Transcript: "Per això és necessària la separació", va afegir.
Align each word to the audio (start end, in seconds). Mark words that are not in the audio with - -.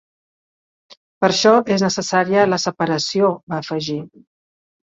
"Per 1.25 1.29
això 1.33 1.51
és 1.75 1.85
necessària 1.87 2.47
la 2.55 2.61
separació", 2.65 3.33
va 3.55 3.61
afegir. 3.63 4.03